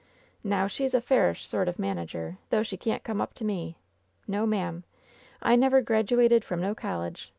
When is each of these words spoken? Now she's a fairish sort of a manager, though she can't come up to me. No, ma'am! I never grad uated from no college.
Now 0.43 0.65
she's 0.65 0.95
a 0.95 0.99
fairish 0.99 1.45
sort 1.45 1.67
of 1.67 1.77
a 1.77 1.81
manager, 1.83 2.39
though 2.49 2.63
she 2.63 2.75
can't 2.75 3.03
come 3.03 3.21
up 3.21 3.35
to 3.35 3.45
me. 3.45 3.77
No, 4.27 4.47
ma'am! 4.47 4.83
I 5.43 5.55
never 5.55 5.79
grad 5.83 6.07
uated 6.07 6.43
from 6.43 6.59
no 6.59 6.73
college. 6.73 7.29